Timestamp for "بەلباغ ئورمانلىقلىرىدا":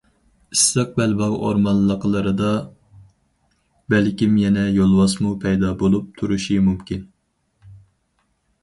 0.99-2.53